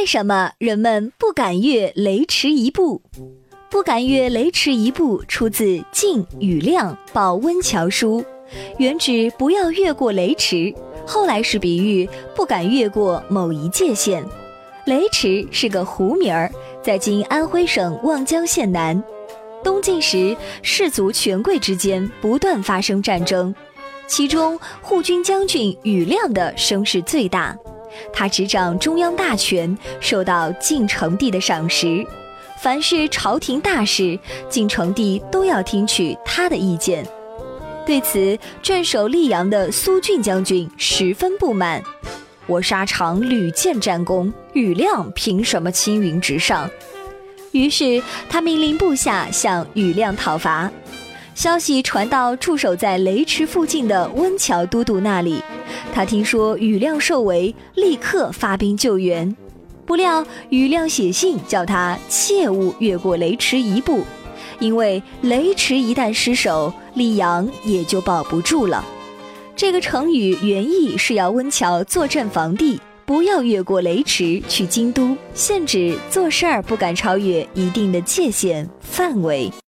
[0.00, 3.02] 为什么人们不敢越雷池一步？
[3.70, 8.22] 不敢越雷池一步，出自《晋语亮保温桥书》，
[8.78, 10.72] 原指不要越过雷池，
[11.06, 14.24] 后来是比喻不敢越过某一界限。
[14.86, 16.50] 雷池是个湖名儿，
[16.82, 19.04] 在今安徽省望江县南。
[19.62, 23.54] 东晋时，士族权贵之间不断发生战争，
[24.06, 27.54] 其中护军将军宇亮的声势最大，
[28.12, 32.04] 他执掌中央大权，受到晋成帝的赏识。
[32.62, 34.18] 凡是朝廷大事，
[34.48, 37.06] 晋成帝都要听取他的意见。
[37.86, 41.82] 对此，镇守溧阳的苏峻将军十分不满。
[42.46, 46.68] 我沙场屡建战功，宇亮凭什么青云直上？
[47.52, 50.70] 于是他命令部下向宇亮讨伐。
[51.40, 55.42] 消息传到驻守在雷池附近的温峤都督那里，
[55.90, 59.34] 他听说雨亮受围，立刻发兵救援。
[59.86, 64.04] 不料雨亮写信叫他切勿越过雷池一步，
[64.58, 68.84] 因为雷池一旦失守，溧阳也就保不住了。
[69.56, 79.50] 这个成语原意是要温峤坐镇防地，不要越过雷池去京都，现指做事儿不敢超越一定的界限范围。